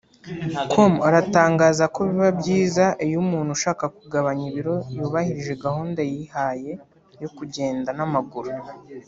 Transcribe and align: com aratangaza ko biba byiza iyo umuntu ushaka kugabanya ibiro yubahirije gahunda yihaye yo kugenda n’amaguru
com 0.71 0.93
aratangaza 1.07 1.85
ko 1.93 1.99
biba 2.07 2.29
byiza 2.39 2.85
iyo 3.05 3.17
umuntu 3.23 3.49
ushaka 3.57 3.83
kugabanya 3.97 4.43
ibiro 4.49 4.75
yubahirije 4.95 5.53
gahunda 5.65 5.99
yihaye 6.11 6.71
yo 7.21 7.29
kugenda 7.37 7.89
n’amaguru 7.97 8.51